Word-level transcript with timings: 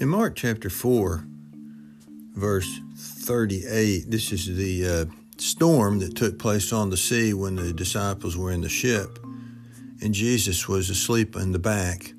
In 0.00 0.10
Mark 0.10 0.36
chapter 0.36 0.70
4, 0.70 1.24
verse 2.36 2.78
38, 2.96 4.08
this 4.08 4.30
is 4.30 4.56
the 4.56 4.86
uh, 4.86 5.04
storm 5.38 5.98
that 5.98 6.14
took 6.14 6.38
place 6.38 6.72
on 6.72 6.90
the 6.90 6.96
sea 6.96 7.34
when 7.34 7.56
the 7.56 7.72
disciples 7.72 8.36
were 8.36 8.52
in 8.52 8.60
the 8.60 8.68
ship, 8.68 9.18
and 10.00 10.14
Jesus 10.14 10.68
was 10.68 10.88
asleep 10.88 11.34
in 11.34 11.50
the 11.50 11.58
back. 11.58 12.12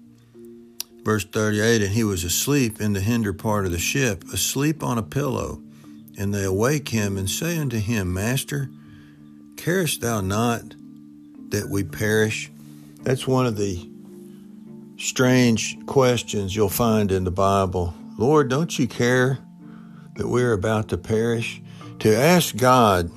Verse 1.04 1.23
38, 1.23 1.83
and 1.83 1.93
he 1.93 2.04
was 2.04 2.25
asleep 2.25 2.81
in 2.81 2.91
the 2.91 3.00
hinder 3.00 3.31
part 3.31 3.65
of 3.65 3.71
the 3.71 3.79
ship, 3.79 4.25
asleep 4.33 4.83
on 4.83 4.97
a 4.97 5.04
pillow. 5.04 5.64
And 6.18 6.33
they 6.33 6.43
awake 6.43 6.89
him 6.89 7.18
and 7.18 7.29
say 7.29 7.57
unto 7.57 7.77
him, 7.77 8.14
Master, 8.14 8.69
carest 9.55 10.01
thou 10.01 10.19
not 10.19 10.75
that 11.51 11.69
we 11.69 11.86
perish? 11.86 12.51
That's 13.04 13.25
one 13.25 13.46
of 13.46 13.55
the 13.55 13.89
strange 14.99 15.83
questions 15.85 16.55
you'll 16.55 16.69
find 16.69 17.11
in 17.11 17.23
the 17.23 17.31
Bible. 17.31 17.93
Lord, 18.17 18.49
don't 18.49 18.77
you 18.77 18.87
care 18.87 19.39
that 20.15 20.27
we're 20.27 20.53
about 20.53 20.89
to 20.89 20.97
perish? 20.97 21.61
To 21.99 22.15
ask 22.15 22.55
God, 22.55 23.09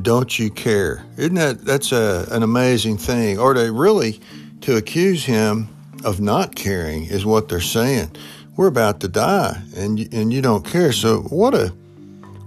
don't 0.00 0.38
you 0.38 0.50
care? 0.50 1.04
Isn't 1.16 1.34
that 1.34 1.64
that's 1.64 1.92
a, 1.92 2.26
an 2.30 2.42
amazing 2.42 2.98
thing? 2.98 3.38
Or 3.38 3.54
to 3.54 3.72
really 3.72 4.20
to 4.62 4.76
accuse 4.76 5.24
him 5.24 5.68
of 6.04 6.20
not 6.20 6.54
caring 6.54 7.04
is 7.04 7.24
what 7.24 7.48
they're 7.48 7.60
saying. 7.60 8.14
We're 8.56 8.68
about 8.68 9.00
to 9.00 9.08
die, 9.08 9.62
and 9.76 9.98
and 10.12 10.32
you 10.32 10.42
don't 10.42 10.64
care. 10.64 10.92
So 10.92 11.22
what 11.22 11.54
a 11.54 11.68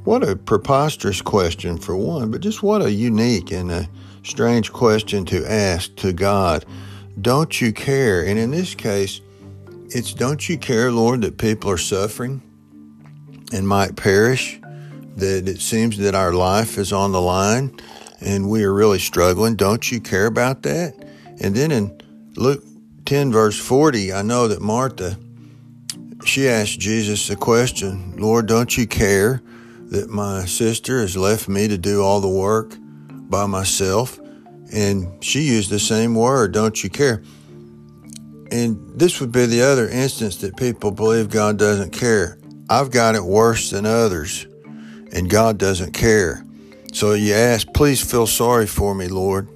what 0.04 0.24
a 0.24 0.36
preposterous 0.36 1.22
question 1.22 1.78
for 1.78 1.96
one, 1.96 2.32
but 2.32 2.42
just 2.42 2.64
what 2.64 2.82
a 2.82 2.92
unique 2.92 3.52
and 3.52 3.72
a 3.72 3.90
strange 4.24 4.72
question 4.72 5.26
to 5.26 5.50
ask 5.50 5.96
to 5.98 6.14
God. 6.14 6.66
Don't 7.20 7.60
you 7.62 7.74
care? 7.74 8.26
And 8.26 8.38
in 8.38 8.52
this 8.52 8.76
case, 8.76 9.22
it's 9.90 10.14
don't 10.14 10.48
you 10.48 10.58
care, 10.58 10.92
Lord, 10.92 11.22
that 11.22 11.38
people 11.38 11.72
are 11.72 11.78
suffering 11.78 12.42
and 13.52 13.68
might 13.68 13.96
perish? 13.96 14.60
That 15.16 15.48
it 15.48 15.62
seems 15.62 15.98
that 15.98 16.14
our 16.14 16.34
life 16.34 16.78
is 16.78 16.94
on 16.94 17.12
the 17.12 17.22
line 17.22 17.80
and 18.20 18.50
we 18.50 18.64
are 18.64 18.74
really 18.74 19.00
struggling. 19.00 19.56
Don't 19.56 19.92
you 19.92 20.00
care 20.00 20.26
about 20.26 20.64
that? 20.64 20.94
And 21.40 21.56
then 21.56 21.72
in 21.72 22.02
Luke 22.36 22.64
10, 23.06 23.32
verse 23.32 23.60
40, 23.60 24.14
I 24.14 24.22
know 24.22 24.48
that 24.48 24.62
Martha, 24.62 25.18
she 26.26 26.48
asked 26.48 26.80
Jesus 26.80 27.28
the 27.28 27.36
question 27.36 28.16
Lord, 28.18 28.48
don't 28.48 28.78
you 28.78 28.86
care 28.86 29.42
that 29.90 30.10
my 30.10 30.46
sister 30.46 31.00
has 31.00 31.16
left 31.16 31.48
me 31.48 31.68
to 31.68 31.78
do 31.78 32.04
all 32.04 32.20
the 32.20 32.28
work 32.28 32.76
by 33.30 33.46
myself? 33.46 34.20
And 34.72 35.24
she 35.24 35.42
used 35.42 35.70
the 35.70 35.80
same 35.80 36.16
word, 36.16 36.52
don't 36.52 36.84
you 36.84 36.90
care? 36.90 37.24
And 38.52 39.00
this 39.00 39.20
would 39.20 39.32
be 39.32 39.46
the 39.46 39.62
other 39.62 39.88
instance 39.88 40.38
that 40.38 40.58
people 40.58 40.92
believe 40.92 41.30
God 41.30 41.58
doesn't 41.58 41.92
care. 41.92 42.38
I've 42.70 42.92
got 42.92 43.16
it 43.16 43.24
worse 43.24 43.70
than 43.70 43.86
others, 43.86 44.46
and 45.12 45.30
God 45.30 45.58
doesn't 45.58 45.94
care. 45.94 46.44
So 46.94 47.14
you 47.14 47.34
ask, 47.34 47.68
please 47.74 48.04
feel 48.04 48.28
sorry 48.28 48.68
for 48.68 48.96
me, 48.96 49.08
Lord. 49.08 49.48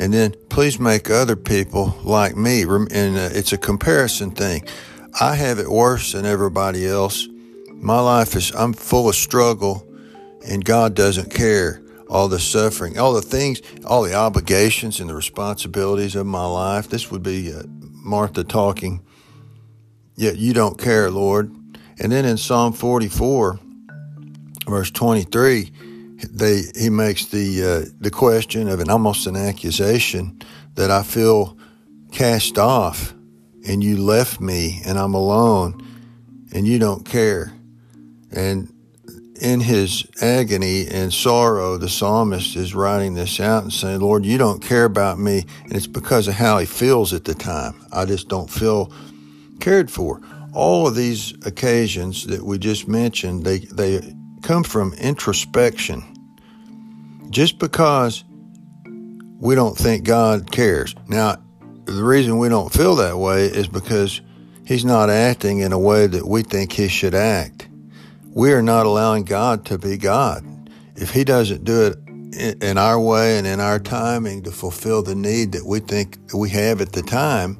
And 0.00 0.14
then 0.14 0.34
please 0.48 0.78
make 0.78 1.10
other 1.10 1.36
people 1.36 1.98
like 2.04 2.36
me. 2.36 2.62
And 2.62 3.16
uh, 3.16 3.30
it's 3.32 3.52
a 3.52 3.58
comparison 3.58 4.30
thing. 4.30 4.64
I 5.20 5.34
have 5.34 5.58
it 5.58 5.68
worse 5.68 6.12
than 6.12 6.24
everybody 6.24 6.86
else. 6.86 7.26
My 7.72 8.00
life 8.00 8.36
is, 8.36 8.52
I'm 8.54 8.72
full 8.72 9.08
of 9.08 9.14
struggle, 9.14 9.86
and 10.46 10.64
God 10.64 10.94
doesn't 10.94 11.30
care 11.30 11.82
all 12.08 12.28
the 12.28 12.38
suffering, 12.38 12.98
all 12.98 13.12
the 13.12 13.22
things, 13.22 13.60
all 13.84 14.02
the 14.02 14.14
obligations 14.14 15.00
and 15.00 15.10
the 15.10 15.14
responsibilities 15.14 16.14
of 16.14 16.26
my 16.26 16.46
life. 16.46 16.88
This 16.88 17.10
would 17.10 17.22
be 17.22 17.52
uh, 17.52 17.62
Martha 17.68 18.44
talking. 18.44 19.04
Yet 20.16 20.36
you 20.36 20.52
don't 20.52 20.78
care, 20.78 21.10
Lord. 21.10 21.54
And 22.00 22.12
then 22.12 22.24
in 22.24 22.36
Psalm 22.36 22.72
44, 22.72 23.60
verse 24.66 24.90
23, 24.90 25.72
they, 26.30 26.62
he 26.76 26.90
makes 26.90 27.26
the 27.26 27.62
uh, 27.62 27.90
the 28.00 28.10
question 28.10 28.68
of 28.68 28.80
an 28.80 28.90
almost 28.90 29.26
an 29.26 29.36
accusation 29.36 30.40
that 30.74 30.90
I 30.90 31.02
feel 31.02 31.56
cast 32.10 32.58
off, 32.58 33.14
and 33.66 33.84
you 33.84 34.02
left 34.02 34.40
me, 34.40 34.80
and 34.84 34.98
I'm 34.98 35.14
alone, 35.14 35.80
and 36.52 36.66
you 36.66 36.78
don't 36.78 37.04
care. 37.04 37.52
And 38.32 38.72
in 39.40 39.60
his 39.60 40.06
agony 40.20 40.86
and 40.86 41.12
sorrow, 41.12 41.76
the 41.76 41.88
psalmist 41.88 42.56
is 42.56 42.74
writing 42.74 43.14
this 43.14 43.40
out 43.40 43.62
and 43.62 43.72
saying, 43.72 44.00
Lord, 44.00 44.24
you 44.24 44.38
don't 44.38 44.62
care 44.62 44.84
about 44.84 45.18
me. 45.18 45.44
And 45.64 45.74
it's 45.74 45.86
because 45.86 46.28
of 46.28 46.34
how 46.34 46.58
he 46.58 46.66
feels 46.66 47.12
at 47.12 47.24
the 47.24 47.34
time. 47.34 47.86
I 47.92 48.04
just 48.04 48.28
don't 48.28 48.50
feel 48.50 48.92
cared 49.60 49.90
for. 49.90 50.20
All 50.52 50.86
of 50.86 50.94
these 50.94 51.34
occasions 51.46 52.26
that 52.26 52.42
we 52.42 52.58
just 52.58 52.88
mentioned, 52.88 53.44
they, 53.44 53.58
they 53.58 54.14
come 54.42 54.64
from 54.64 54.92
introspection. 54.94 56.02
Just 57.30 57.58
because 57.58 58.24
we 59.38 59.54
don't 59.54 59.76
think 59.76 60.04
God 60.04 60.50
cares. 60.50 60.94
Now, 61.06 61.36
the 61.84 62.02
reason 62.02 62.38
we 62.38 62.48
don't 62.48 62.72
feel 62.72 62.96
that 62.96 63.18
way 63.18 63.46
is 63.46 63.68
because 63.68 64.20
he's 64.66 64.84
not 64.84 65.10
acting 65.10 65.58
in 65.60 65.72
a 65.72 65.78
way 65.78 66.06
that 66.06 66.26
we 66.26 66.42
think 66.42 66.72
he 66.72 66.88
should 66.88 67.14
act 67.14 67.57
we 68.38 68.52
are 68.52 68.62
not 68.62 68.86
allowing 68.86 69.24
God 69.24 69.64
to 69.64 69.76
be 69.78 69.96
God. 69.96 70.44
If 70.94 71.10
He 71.10 71.24
doesn't 71.24 71.64
do 71.64 71.86
it 71.86 72.62
in 72.62 72.78
our 72.78 73.00
way 73.00 73.36
and 73.36 73.44
in 73.48 73.58
our 73.58 73.80
timing 73.80 74.44
to 74.44 74.52
fulfill 74.52 75.02
the 75.02 75.16
need 75.16 75.50
that 75.52 75.66
we 75.66 75.80
think 75.80 76.16
we 76.32 76.48
have 76.50 76.80
at 76.80 76.92
the 76.92 77.02
time, 77.02 77.58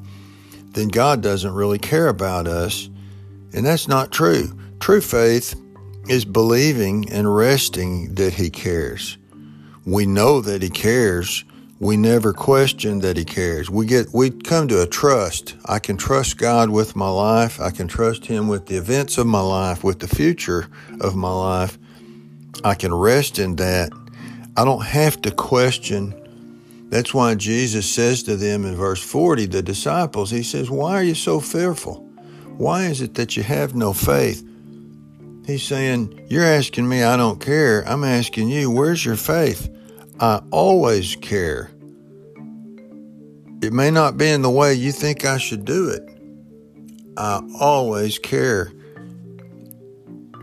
then 0.75 0.87
God 0.87 1.21
doesn't 1.21 1.53
really 1.53 1.81
care 1.81 2.07
about 2.07 2.47
us. 2.47 2.91
And 3.53 3.67
that's 3.67 3.89
not 3.89 4.13
true. 4.13 4.57
True 4.79 5.01
faith 5.01 5.61
is 6.09 6.25
believing 6.25 7.11
and 7.11 7.35
resting 7.35 8.15
that 8.15 8.35
He 8.35 8.49
cares. 8.49 9.19
We 9.85 10.07
know 10.07 10.41
that 10.43 10.63
He 10.63 10.71
cares 10.71 11.45
we 11.81 11.97
never 11.97 12.33
question 12.33 12.99
that 13.01 13.17
he 13.17 13.25
cares. 13.25 13.71
We 13.71 13.87
get 13.87 14.09
we 14.13 14.31
come 14.31 14.67
to 14.69 14.83
a 14.83 14.87
trust. 14.87 15.55
I 15.65 15.79
can 15.79 15.97
trust 15.97 16.37
God 16.37 16.71
with 16.71 16.97
my 16.97 17.09
life. 17.09 17.61
I 17.61 17.71
can 17.71 17.87
trust 17.87 18.27
him 18.27 18.49
with 18.49 18.67
the 18.67 18.77
events 18.77 19.17
of 19.17 19.27
my 19.27 19.41
life, 19.41 19.85
with 19.85 20.01
the 20.01 20.09
future 20.09 20.67
of 21.01 21.15
my 21.15 21.33
life. 21.33 21.79
I 22.65 22.75
can 22.75 22.93
rest 22.93 23.39
in 23.39 23.57
that. 23.57 23.93
I 24.57 24.65
don't 24.65 24.85
have 24.85 25.23
to 25.23 25.31
question. 25.31 26.15
That's 26.91 27.15
why 27.15 27.35
Jesus 27.37 27.89
says 27.89 28.25
to 28.25 28.35
them 28.35 28.65
in 28.65 28.75
verse 28.75 29.03
40, 29.03 29.47
the 29.47 29.63
disciples, 29.63 30.31
he 30.31 30.43
says, 30.43 30.71
Why 30.71 30.95
are 30.95 31.03
you 31.03 31.15
so 31.15 31.39
fearful? 31.39 31.97
Why 32.57 32.87
is 32.87 33.03
it 33.03 33.15
that 33.15 33.37
you 33.37 33.45
have 33.45 33.77
no 33.77 33.93
faith? 33.93 34.45
He's 35.47 35.63
saying, 35.63 36.27
You're 36.29 36.45
asking 36.45 36.89
me, 36.89 37.05
I 37.05 37.17
don't 37.17 37.41
care. 37.41 37.87
I'm 37.87 38.03
asking 38.03 38.49
you, 38.49 38.71
where's 38.71 39.05
your 39.05 39.17
faith? 39.17 39.71
I 40.21 40.41
always 40.51 41.15
care. 41.17 41.71
It 43.63 43.73
may 43.73 43.91
not 43.91 44.17
be 44.17 44.29
in 44.29 44.43
the 44.43 44.51
way 44.51 44.75
you 44.75 44.91
think 44.91 45.25
I 45.25 45.39
should 45.39 45.65
do 45.65 45.89
it. 45.89 46.03
I 47.17 47.41
always 47.61 48.19
care. 48.19 48.73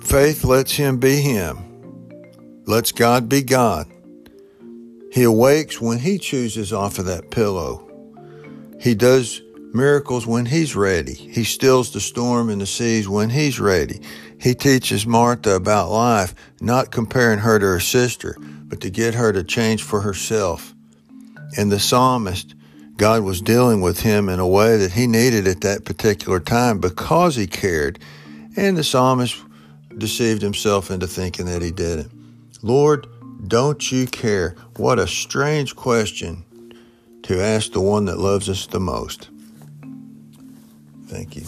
Faith 0.02 0.46
lets 0.46 0.74
Him 0.74 0.98
be 0.98 1.18
Him, 1.22 1.58
lets 2.66 2.92
God 2.94 3.28
be 3.28 3.42
God. 3.42 3.88
He 5.12 5.24
awakes 5.24 5.82
when 5.82 6.00
He 6.00 6.20
chooses 6.20 6.72
off 6.72 7.00
of 7.00 7.06
that 7.06 7.32
pillow. 7.32 7.82
He 8.80 8.96
does 8.96 9.42
miracles 9.74 10.26
when 10.26 10.46
He's 10.46 10.76
ready. 10.76 11.14
He 11.14 11.44
stills 11.44 11.92
the 11.92 12.02
storm 12.02 12.50
and 12.50 12.62
the 12.62 12.66
seas 12.66 13.10
when 13.10 13.30
He's 13.30 13.60
ready. 13.60 14.00
He 14.46 14.54
teaches 14.54 15.08
Martha 15.08 15.56
about 15.56 15.90
life, 15.90 16.36
not 16.62 16.92
comparing 16.92 17.40
her 17.40 17.58
to 17.58 17.66
her 17.66 17.80
sister 17.80 18.38
but 18.40 18.82
to 18.82 18.92
get 18.92 19.16
her 19.16 19.34
to 19.34 19.44
change 19.44 19.82
for 19.82 20.02
herself. 20.02 20.76
In 21.58 21.70
the 21.70 21.80
psalmist, 21.80 22.54
God 22.96 23.24
was 23.24 23.42
dealing 23.42 23.82
with 23.82 24.02
him 24.02 24.30
in 24.30 24.40
a 24.40 24.48
way 24.48 24.78
that 24.78 24.92
he 24.92 25.08
needed 25.08 25.48
at 25.48 25.62
that 25.62 25.84
particular 25.84 26.40
time 26.40 26.80
because 26.80 27.36
he 27.36 27.48
cared. 27.48 27.98
And 28.56 28.78
the 28.78 28.84
psalmist 28.84 29.36
deceived 29.98 30.44
himself 30.44 30.92
into 30.92 31.08
thinking 31.08 31.48
that 31.48 31.64
he 31.64 31.72
didn't. 31.72 32.12
Lord, 32.62 33.08
don't 33.48 33.92
you 33.92 34.06
care? 34.06 34.56
What 34.78 35.00
a 35.00 35.08
strange 35.08 35.76
question 35.76 36.46
to 37.24 37.42
ask 37.42 37.72
the 37.72 37.82
one 37.82 38.06
that 38.06 38.20
loves 38.20 38.48
us 38.48 38.68
the 38.68 38.80
most. 38.80 39.30
Thank 41.08 41.36
you. 41.36 41.46